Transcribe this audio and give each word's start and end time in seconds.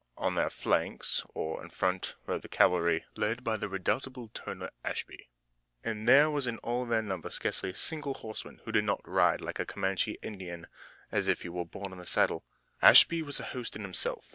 On 0.17 0.33
their 0.33 0.49
flanks 0.49 1.23
or 1.35 1.61
in 1.63 1.69
front 1.69 2.15
rode 2.25 2.41
the 2.41 2.47
cavalry, 2.47 3.05
led 3.15 3.43
by 3.43 3.55
the 3.55 3.69
redoubtable 3.69 4.29
Turner 4.29 4.71
Ashby, 4.83 5.29
and 5.83 6.07
there 6.07 6.31
was 6.31 6.47
in 6.47 6.57
all 6.63 6.87
their 6.87 7.03
number 7.03 7.29
scarcely 7.29 7.69
a 7.69 7.75
single 7.75 8.15
horseman 8.15 8.61
who 8.65 8.71
did 8.71 8.83
not 8.83 9.07
ride 9.07 9.41
like 9.41 9.57
the 9.57 9.65
Comanche 9.67 10.17
Indian, 10.23 10.65
as 11.11 11.27
if 11.27 11.43
he 11.43 11.49
were 11.49 11.65
born 11.65 11.91
in 11.91 11.99
the 11.99 12.07
saddle. 12.07 12.43
Ashby 12.81 13.21
was 13.21 13.39
a 13.39 13.43
host 13.53 13.75
in 13.75 13.83
himself. 13.83 14.25